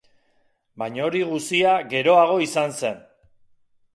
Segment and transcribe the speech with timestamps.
[0.83, 2.99] Baina hori guzia geroago izan zen.